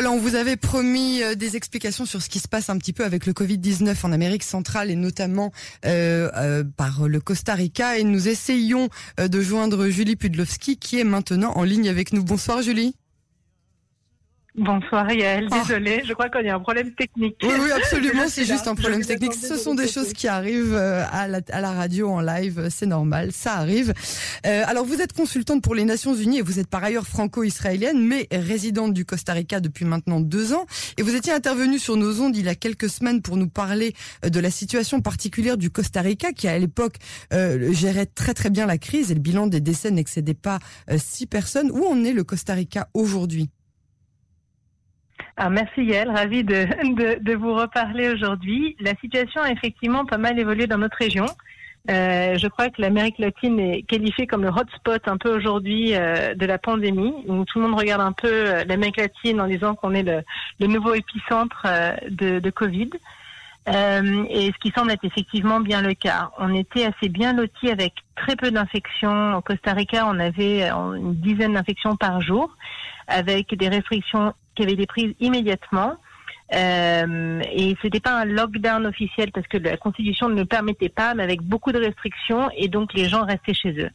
[0.00, 2.92] voilà, on vous avait promis euh, des explications sur ce qui se passe un petit
[2.92, 5.50] peu avec le Covid-19 en Amérique centrale et notamment
[5.86, 7.98] euh, euh, par le Costa Rica.
[7.98, 12.22] Et nous essayons de joindre Julie Pudlowski qui est maintenant en ligne avec nous.
[12.22, 12.94] Bonsoir Julie.
[14.58, 15.60] Bonsoir Yael, ah.
[15.60, 17.36] désolée, je crois y a un problème technique.
[17.42, 19.34] Oui, oui, absolument, c'est juste un problème technique.
[19.34, 22.86] Ce sont des choses qui arrivent euh, à la, à la radio en live, c'est
[22.86, 23.94] normal, ça arrive.
[24.46, 28.04] Euh, alors vous êtes consultante pour les Nations Unies et vous êtes par ailleurs franco-israélienne,
[28.04, 30.66] mais résidente du Costa Rica depuis maintenant deux ans.
[30.96, 33.94] Et vous étiez intervenue sur nos ondes il y a quelques semaines pour nous parler
[34.24, 36.96] euh, de la situation particulière du Costa Rica, qui à l'époque
[37.32, 40.58] euh, gérait très très bien la crise et le bilan des décès n'excédait pas
[40.96, 41.70] six personnes.
[41.70, 43.50] Où en est le Costa Rica aujourd'hui?
[45.40, 46.64] Ah, merci Yael, ravi de,
[46.96, 48.76] de, de, vous reparler aujourd'hui.
[48.80, 51.26] La situation a effectivement pas mal évolué dans notre région.
[51.90, 56.34] Euh, je crois que l'Amérique latine est qualifiée comme le hotspot un peu aujourd'hui euh,
[56.34, 59.76] de la pandémie, où tout le monde regarde un peu euh, l'Amérique latine en disant
[59.76, 60.22] qu'on est le,
[60.58, 62.90] le, nouveau épicentre euh, de, de, Covid.
[63.68, 66.30] Euh, et ce qui semble être effectivement bien le cas.
[66.38, 69.36] On était assez bien lotis avec très peu d'infections.
[69.36, 72.50] Au Costa Rica, on avait une dizaine d'infections par jour,
[73.06, 75.94] avec des restrictions qui avaient été prises immédiatement.
[76.54, 81.14] Euh, et c'était pas un lockdown officiel parce que la constitution ne le permettait pas,
[81.14, 83.90] mais avec beaucoup de restrictions et donc les gens restaient chez eux.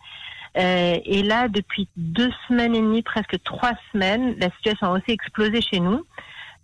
[0.55, 5.11] Euh, et là, depuis deux semaines et demie, presque trois semaines, la situation a aussi
[5.11, 6.05] explosé chez nous.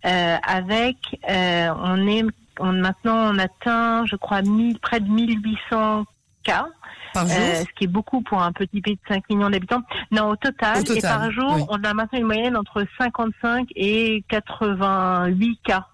[0.06, 0.96] Euh, avec,
[1.28, 2.24] euh, on est,
[2.58, 4.40] on, maintenant, on atteint, je crois,
[4.80, 6.04] près de 1800
[6.50, 6.66] cas.
[7.12, 9.82] Par jour euh, ce qui est beaucoup pour un petit pays de 5 millions d'habitants.
[10.12, 15.60] Non, au total, et par jour, on a maintenant une moyenne entre 55 et 88
[15.64, 15.86] cas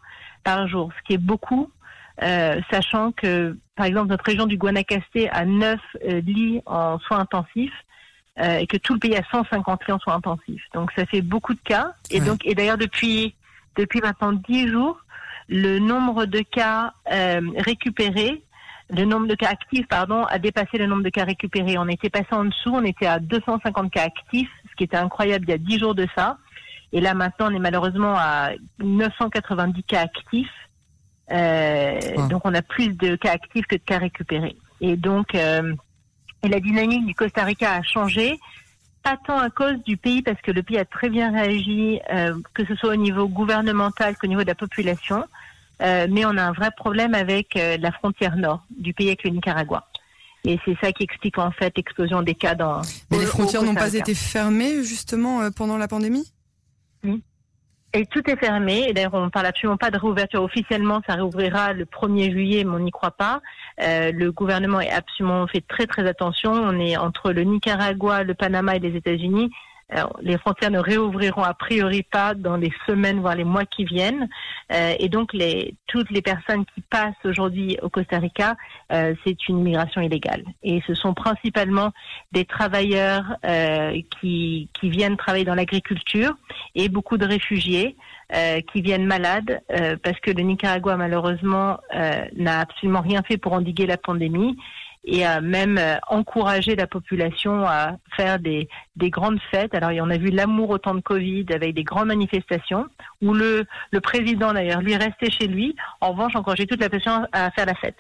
[0.45, 1.71] par jour, ce qui est beaucoup,
[2.23, 7.21] euh, sachant que, par exemple, notre région du Guanacaste a 9 euh, lits en soins
[7.21, 7.73] intensifs.
[8.39, 10.63] Et que tout le pays a 150 lits en soins intensifs.
[10.75, 11.95] Donc ça fait beaucoup de cas.
[12.11, 13.35] Et donc et d'ailleurs depuis
[13.77, 14.99] depuis maintenant 10 jours,
[15.49, 16.93] le nombre de cas
[17.57, 18.45] récupérés
[18.91, 21.77] le nombre de cas actifs, pardon, a dépassé le nombre de cas récupérés.
[21.79, 25.47] On était passé en dessous, on était à 250 cas actifs, ce qui était incroyable
[25.49, 26.39] il y a 10 jours de ça.
[26.93, 30.49] Et là maintenant, on est malheureusement à 990 cas actifs.
[31.33, 31.99] Euh,
[32.29, 34.57] Donc on a plus de cas actifs que de cas récupérés.
[34.81, 35.75] Et donc, euh,
[36.43, 38.39] et la dynamique du Costa Rica a changé,
[39.03, 42.35] pas tant à cause du pays, parce que le pays a très bien réagi, euh,
[42.55, 45.25] que ce soit au niveau gouvernemental qu'au niveau de la population.
[45.83, 49.25] Euh, mais on a un vrai problème avec euh, la frontière nord du pays avec
[49.25, 49.87] le Nicaragua.
[50.45, 52.81] Et c'est ça qui explique en fait l'explosion des cas dans.
[53.11, 56.33] Mais les frontières n'ont pas été fermées justement euh, pendant la pandémie?
[57.05, 57.23] Oui.
[57.93, 58.87] Et tout est fermé.
[58.89, 61.01] Et d'ailleurs, on parle absolument pas de réouverture officiellement.
[61.07, 63.41] Ça réouvrira le 1er juillet, mais on n'y croit pas.
[63.83, 66.53] Euh, le gouvernement est absolument fait très très attention.
[66.53, 69.51] On est entre le Nicaragua, le Panama et les États-Unis
[70.21, 74.29] les frontières ne réouvriront a priori pas dans les semaines, voire les mois qui viennent.
[74.73, 78.57] Euh, et donc, les, toutes les personnes qui passent aujourd'hui au Costa Rica,
[78.93, 80.43] euh, c'est une immigration illégale.
[80.63, 81.93] Et ce sont principalement
[82.33, 86.35] des travailleurs euh, qui, qui viennent travailler dans l'agriculture
[86.75, 87.97] et beaucoup de réfugiés.
[88.73, 89.63] qui viennent malades
[90.03, 91.79] parce que le Nicaragua malheureusement
[92.35, 94.57] n'a absolument rien fait pour endiguer la pandémie
[95.07, 99.75] et a même euh, encouragé la population à faire des, des grandes fêtes.
[99.75, 102.87] Alors, on a vu l'amour au temps de Covid avec des grandes manifestations
[103.23, 105.77] où le, le président, d'ailleurs, lui restait chez lui.
[106.01, 107.97] En revanche, encourageait toute la population à faire la fête.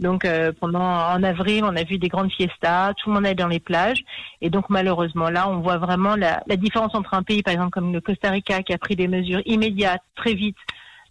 [0.00, 3.34] Donc euh, pendant en avril, on a vu des grandes fiestas, tout le monde est
[3.34, 4.02] dans les plages,
[4.40, 7.70] et donc malheureusement là, on voit vraiment la, la différence entre un pays, par exemple
[7.70, 10.56] comme le Costa Rica, qui a pris des mesures immédiates, très vite,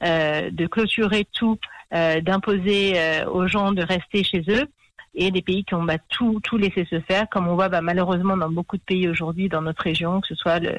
[0.03, 1.57] euh, de clôturer tout,
[1.93, 4.65] euh, d'imposer euh, aux gens de rester chez eux,
[5.16, 7.81] et des pays qui ont bah, tout, tout laissé se faire, comme on voit bah,
[7.81, 10.78] malheureusement dans beaucoup de pays aujourd'hui dans notre région, que ce soit le,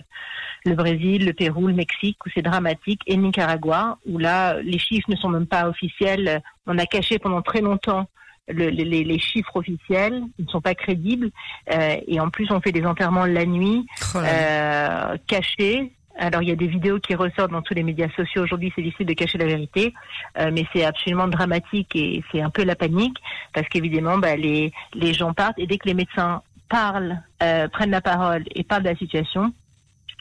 [0.64, 4.78] le Brésil, le Pérou, le Mexique, où c'est dramatique, et le Nicaragua, où là, les
[4.78, 6.42] chiffres ne sont même pas officiels.
[6.66, 8.08] On a caché pendant très longtemps
[8.48, 11.30] le, les, les, chiffres officiels, ils ne sont pas crédibles,
[11.72, 16.48] euh, et en plus on fait des enterrements la nuit, oh euh, cachés, alors il
[16.48, 19.14] y a des vidéos qui ressortent dans tous les médias sociaux aujourd'hui, c'est difficile de
[19.14, 19.94] cacher la vérité,
[20.38, 23.16] euh, mais c'est absolument dramatique et c'est un peu la panique
[23.52, 27.90] parce qu'évidemment bah, les, les gens partent et dès que les médecins parlent, euh, prennent
[27.90, 29.52] la parole et parlent de la situation,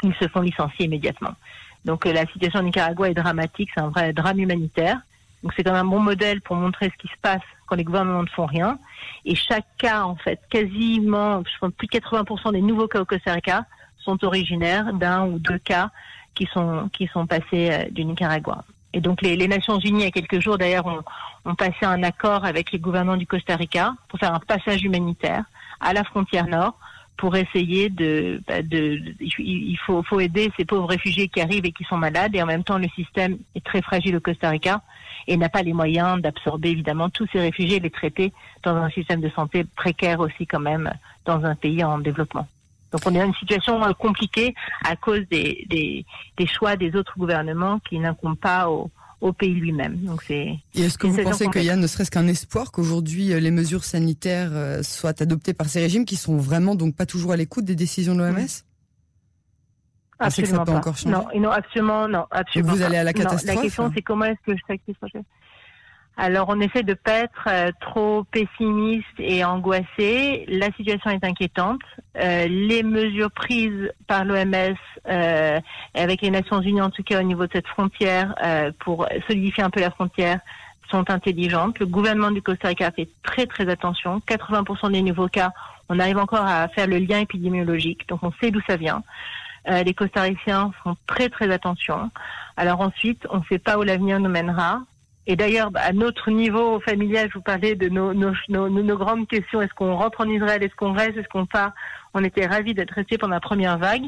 [0.01, 1.35] ils se font licencier immédiatement.
[1.85, 4.99] Donc euh, la situation au Nicaragua est dramatique, c'est un vrai drame humanitaire.
[5.43, 7.83] Donc c'est quand même un bon modèle pour montrer ce qui se passe quand les
[7.83, 8.79] gouvernements ne font rien.
[9.25, 13.05] Et chaque cas, en fait, quasiment, je pense plus de 80% des nouveaux cas au
[13.05, 13.65] Costa Rica
[14.03, 15.89] sont originaires d'un ou deux cas
[16.35, 18.63] qui sont qui sont passés euh, du Nicaragua.
[18.93, 21.01] Et donc les, Nations Unies, il y a quelques jours d'ailleurs, ont,
[21.45, 25.45] ont passé un accord avec les gouvernants du Costa Rica pour faire un passage humanitaire
[25.79, 26.77] à la frontière nord
[27.17, 31.71] pour essayer de, bah, de, il faut, faut aider ces pauvres réfugiés qui arrivent et
[31.71, 32.35] qui sont malades.
[32.35, 34.81] Et en même temps, le système est très fragile au Costa Rica
[35.27, 38.33] et n'a pas les moyens d'absorber évidemment tous ces réfugiés et les traiter
[38.63, 40.91] dans un système de santé précaire aussi quand même
[41.25, 42.47] dans un pays en développement.
[42.93, 44.53] Donc on est dans une situation euh, compliquée
[44.85, 46.05] à cause des, des,
[46.37, 49.97] des choix des autres gouvernements qui n'incombent pas au pays lui-même.
[49.97, 50.59] Donc c'est.
[50.75, 53.51] Et est-ce que vous pensez qu'il y a ne serait-ce qu'un espoir qu'aujourd'hui euh, les
[53.51, 57.37] mesures sanitaires euh, soient adoptées par ces régimes qui sont vraiment donc pas toujours à
[57.37, 58.47] l'écoute des décisions de l'OMS
[60.19, 60.73] Absolument pas.
[60.73, 62.73] Encore non, non, absolument, non, absolument.
[62.73, 63.55] Et vous allez à la catastrophe.
[63.55, 64.83] la question c'est comment est-ce que je sais que
[66.15, 70.45] alors on essaie de pas être euh, trop pessimiste et angoissé.
[70.47, 71.81] La situation est inquiétante.
[72.19, 74.75] Euh, les mesures prises par l'OMS
[75.09, 75.59] euh,
[75.95, 79.63] avec les Nations Unies en tout cas au niveau de cette frontière euh, pour solidifier
[79.63, 80.39] un peu la frontière
[80.91, 81.79] sont intelligentes.
[81.79, 84.21] Le gouvernement du Costa Rica fait très très attention.
[84.27, 85.51] 80% des nouveaux cas,
[85.89, 89.01] on arrive encore à faire le lien épidémiologique, donc on sait d'où ça vient.
[89.65, 92.11] les Costariciens font très très attention.
[92.57, 94.81] Alors ensuite, on ne sait pas où l'avenir nous mènera.
[95.25, 99.27] Et d'ailleurs, à notre niveau familial, je vous parlais de nos, nos, nos, nos grandes
[99.27, 99.61] questions.
[99.61, 100.61] Est-ce qu'on rentre en Israël?
[100.61, 101.17] Est-ce qu'on reste?
[101.17, 101.71] Est-ce qu'on part?
[102.13, 104.03] On était ravis d'être restés pendant la première vague.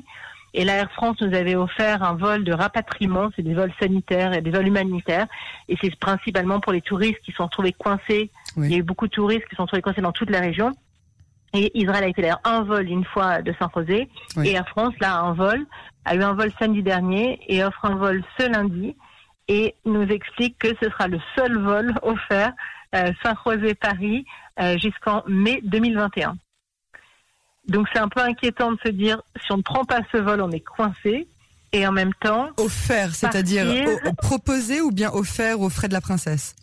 [0.54, 4.34] Et la Air France nous avait offert un vol de rapatriement, c'est des vols sanitaires
[4.34, 5.28] et des vols humanitaires.
[5.68, 8.30] Et c'est principalement pour les touristes qui sont retrouvés coincés.
[8.56, 10.72] Il y a eu beaucoup de touristes qui sont retrouvés coincés dans toute la région.
[11.54, 14.10] Et Israël a été d'ailleurs un vol une fois de Saint-Rosé.
[14.44, 15.66] Et Air France, là, un vol,
[16.06, 18.96] a eu un vol samedi dernier et offre un vol ce lundi
[19.48, 22.54] et nous explique que ce sera le seul vol offert
[22.96, 24.26] euh, Saint-José-Paris
[24.60, 26.36] euh, jusqu'en mai 2021.
[27.68, 30.42] Donc c'est un peu inquiétant de se dire si on ne prend pas ce vol,
[30.42, 31.28] on est coincé.
[31.72, 33.66] Et en même temps, offert, c'est-à-dire
[34.18, 36.56] proposé ou bien offert aux frais de la princesse?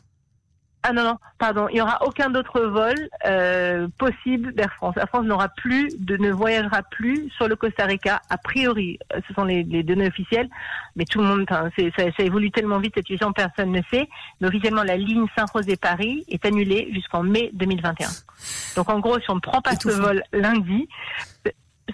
[0.85, 4.97] Ah non, non, pardon, il n'y aura aucun autre vol euh, possible d'Air France.
[4.97, 8.21] Air France n'aura plus, de, ne voyagera plus sur le Costa Rica.
[8.31, 10.49] A priori, euh, ce sont les, les données officielles,
[10.97, 14.09] mais tout le monde, ça, ça, évolue tellement vite cette situation, personne ne sait.
[14.41, 18.09] Mais officiellement, la ligne Saint-Rosé-Paris est annulée jusqu'en mai 2021.
[18.75, 20.89] Donc en gros, si on ne prend pas ce vol lundi,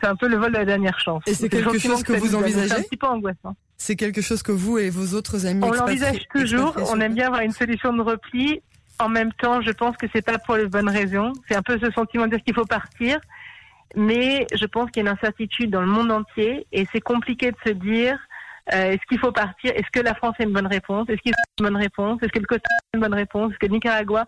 [0.01, 1.23] c'est un peu le vol de la dernière chance.
[1.27, 3.55] Et c'est quelque chose que, vous envisagez C'est un petit peu angoissant.
[3.77, 5.63] C'est quelque chose que vous et vos autres amis.
[5.65, 6.75] On l'envisage toujours.
[6.91, 8.63] On aime bien avoir une solution de repli
[9.01, 11.33] en même temps, je pense que c'est pas pour les bonnes raisons.
[11.49, 13.19] C'est un peu ce sentiment de dire qu'il faut partir,
[13.95, 17.53] mais je pense qu'il y a une incertitude dans le monde entier et c'est compliqué
[17.53, 18.19] de se dire
[18.75, 19.73] euh, est-ce qu'il faut partir?
[19.75, 21.09] Est-ce que la France est une bonne réponse?
[21.09, 22.23] Est-ce qu'il faut une bonne réponse?
[22.23, 23.53] Est-ce que le Costa est une bonne réponse?
[23.53, 24.27] Est-ce que Nicaragua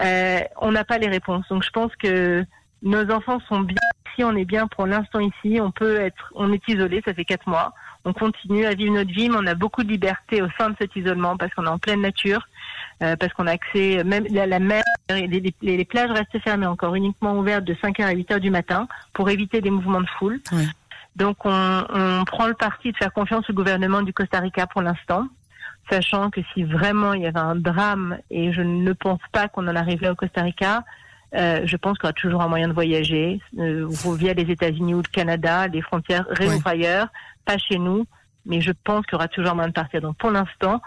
[0.00, 1.46] euh, On n'a pas les réponses?
[1.50, 2.44] Donc je pense que
[2.82, 3.76] nos enfants sont bien
[4.08, 5.60] ici, on est bien pour l'instant ici.
[5.60, 7.74] On peut être, on est isolé, ça fait quatre mois.
[8.06, 10.76] On continue à vivre notre vie, mais on a beaucoup de liberté au sein de
[10.80, 12.46] cet isolement parce qu'on est en pleine nature.
[13.02, 16.94] Euh, parce qu'on a accès, même la, la mer, les, les, plages restent fermées encore,
[16.94, 20.40] uniquement ouvertes de 5h à 8h du matin pour éviter des mouvements de foule.
[21.14, 24.80] Donc on, on, prend le parti de faire confiance au gouvernement du Costa Rica pour
[24.80, 25.26] l'instant,
[25.90, 29.68] sachant que si vraiment il y avait un drame, et je ne pense pas qu'on
[29.68, 30.82] en arrive là au Costa Rica,
[31.34, 34.94] euh, je pense qu'il y aura toujours un moyen de voyager euh, via les États-Unis
[34.94, 37.08] ou le Canada, les frontières réouvrent ailleurs,
[37.46, 38.06] pas chez nous,
[38.44, 40.02] mais je pense qu'il y aura toujours moyen de partir.
[40.02, 40.82] Donc pour l'instant,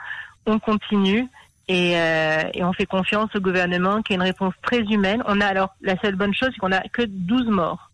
[0.46, 1.28] on continue
[1.68, 5.24] et, euh, et, on fait confiance au gouvernement qui a une réponse très humaine.
[5.28, 7.92] On a alors la seule bonne chose, c'est qu'on a que 12 morts.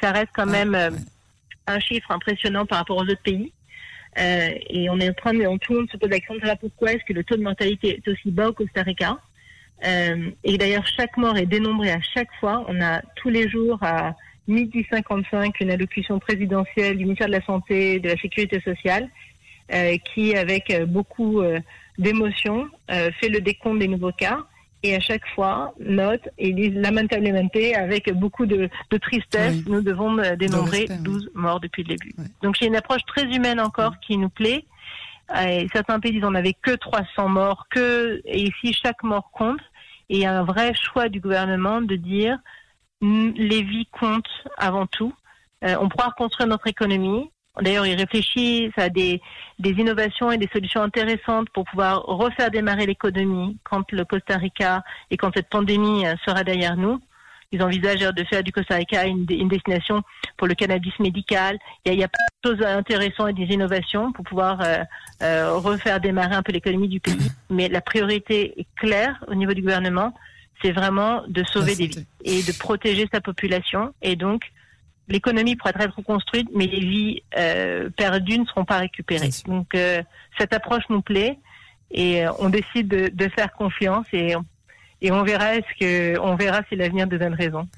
[0.00, 0.90] Ça reste quand ah, même euh,
[1.66, 3.52] un chiffre impressionnant par rapport aux autres pays.
[4.18, 6.36] Euh, et on est en train de, on, tout le monde se pose la question
[6.36, 9.18] de pourquoi est-ce que le taux de mortalité est aussi bas au Costa Rica.
[9.82, 12.64] Et d'ailleurs, chaque mort est dénombrée à chaque fois.
[12.68, 14.14] On a tous les jours à
[14.48, 19.08] midi 55 une allocution présidentielle du ministère de la Santé et de la Sécurité sociale
[19.72, 21.42] euh, qui, avec beaucoup
[21.98, 24.38] d'émotion, euh, fait le décompte des nouveaux cas
[24.82, 30.18] et à chaque fois note et dit lamentablement avec beaucoup de, de tristesse, nous devons
[30.18, 32.12] euh, dénombrer 12 morts depuis le début.
[32.42, 34.64] Donc j'ai une approche très humaine encore qui nous plaît.
[35.44, 39.60] Et certains pays disent on n'avait que 300 morts, que et ici chaque mort compte?
[40.08, 42.38] Et un vrai choix du gouvernement de dire
[43.00, 45.12] les vies comptent avant tout.
[45.64, 49.20] Euh, on pourra reconstruire notre économie, D'ailleurs, il réfléchit à des,
[49.58, 54.84] des innovations et des solutions intéressantes pour pouvoir refaire démarrer l'économie quand le Costa Rica
[55.10, 57.00] et quand cette pandémie euh, sera derrière nous.
[57.52, 60.02] Ils envisagent de faire du Costa Rica une, une destination
[60.36, 61.58] pour le cannabis médical.
[61.84, 64.60] Il y a, il y a pas de choses intéressantes et des innovations pour pouvoir
[64.60, 64.82] euh,
[65.22, 67.30] euh, refaire démarrer un peu l'économie du pays.
[67.48, 70.12] Mais la priorité est claire au niveau du gouvernement,
[70.62, 73.94] c'est vraiment de sauver des vies et de protéger sa population.
[74.02, 74.52] Et donc,
[75.08, 79.30] l'économie pourrait être reconstruite, mais les vies euh, perdues ne seront pas récupérées.
[79.46, 80.02] Donc euh,
[80.38, 81.38] cette approche nous plaît
[81.90, 84.34] et euh, on décide de, de, faire confiance et,
[85.06, 87.68] et on verra est-ce que on verra si l'avenir nous donne raison.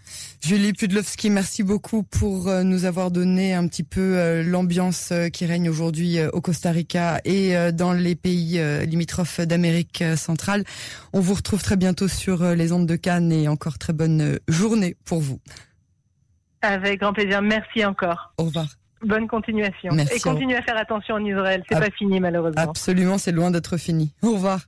[0.42, 5.28] Julie Pudlowski, merci beaucoup pour euh, nous avoir donné un petit peu euh, l'ambiance euh,
[5.28, 10.64] qui règne aujourd'hui au Costa Rica et dans les pays limitrophes d'Amérique centrale.
[11.12, 14.96] On vous retrouve très bientôt sur les ondes de Cannes et encore très bonne journée
[15.04, 15.38] pour vous.
[16.62, 17.42] Avec grand plaisir.
[17.42, 18.32] Merci encore.
[18.38, 18.68] Au revoir.
[19.02, 19.92] Bonne continuation.
[19.92, 21.62] Et continuez à faire attention en Israël.
[21.68, 22.62] C'est pas fini malheureusement.
[22.62, 24.14] Absolument, c'est loin d'être fini.
[24.22, 24.60] Au revoir.